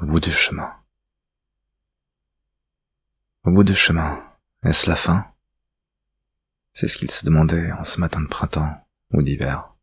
[0.00, 0.74] au bout du chemin.
[3.44, 4.24] Au bout du chemin,
[4.62, 5.32] est-ce la fin?
[6.72, 9.74] C'est ce qu'il se demandait en ce matin de printemps ou d'hiver.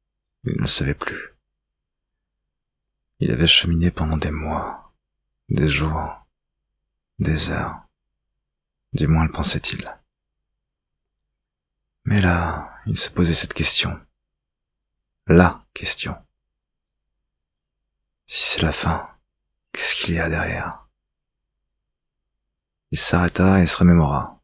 [0.43, 1.33] Il ne savait plus.
[3.19, 4.93] Il avait cheminé pendant des mois,
[5.49, 6.25] des jours,
[7.19, 7.81] des heures.
[8.93, 9.93] Du moins le pensait-il.
[12.05, 13.99] Mais là, il se posait cette question.
[15.27, 16.15] La question.
[18.27, 19.14] Si c'est la fin,
[19.75, 20.87] qu'est-ce qu'il y a derrière?
[22.91, 24.41] Il s'arrêta et se remémora.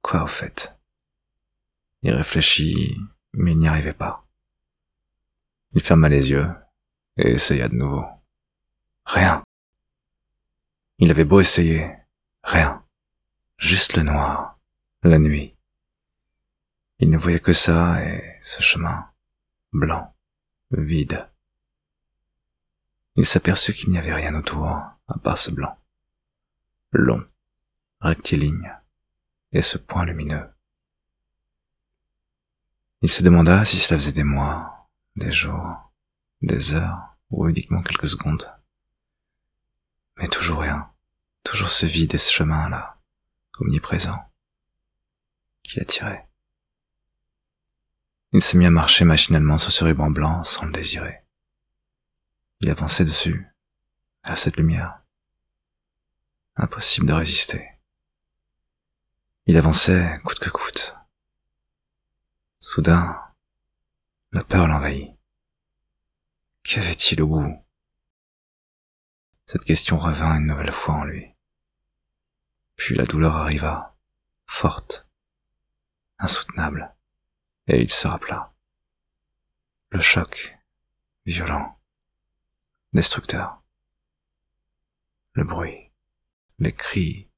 [0.00, 0.74] Quoi au fait?
[2.02, 2.96] Il réfléchit,
[3.34, 4.26] mais il n'y arrivait pas.
[5.72, 6.48] Il ferma les yeux
[7.16, 8.04] et essaya de nouveau.
[9.04, 9.42] Rien.
[10.98, 11.94] Il avait beau essayer,
[12.42, 12.84] rien.
[13.58, 14.58] Juste le noir,
[15.02, 15.56] la nuit.
[16.98, 19.10] Il ne voyait que ça et ce chemin,
[19.72, 20.14] blanc,
[20.70, 21.28] vide.
[23.16, 25.78] Il s'aperçut qu'il n'y avait rien autour, à part ce blanc.
[26.92, 27.24] Long,
[28.00, 28.72] rectiligne,
[29.52, 30.48] et ce point lumineux.
[33.02, 35.92] Il se demanda si cela faisait des mois, des jours,
[36.40, 38.50] des heures, ou uniquement quelques secondes.
[40.16, 40.90] Mais toujours rien,
[41.42, 42.98] toujours ce vide et ce chemin-là,
[43.58, 44.18] omniprésent,
[45.62, 46.28] qui l'attirait.
[48.32, 51.21] Il se mit à marcher machinalement sur ce ruban blanc sans le désirer.
[52.64, 53.44] Il avançait dessus,
[54.24, 55.02] vers cette lumière.
[56.54, 57.68] Impossible de résister.
[59.46, 60.94] Il avançait coûte que coûte.
[62.60, 63.20] Soudain,
[64.30, 65.16] la peur l'envahit.
[66.62, 67.66] Qu'avait-il au bout?
[69.46, 71.34] Cette question revint une nouvelle fois en lui.
[72.76, 73.96] Puis la douleur arriva,
[74.46, 75.08] forte,
[76.20, 76.94] insoutenable,
[77.66, 78.54] et il se rappela.
[79.90, 80.56] Le choc,
[81.26, 81.76] violent,
[82.92, 83.62] destructeur.
[85.32, 85.90] Le bruit,
[86.58, 87.30] les cris,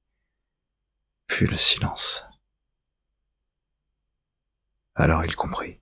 [1.27, 2.27] puis le silence.
[4.97, 5.81] Alors il comprit.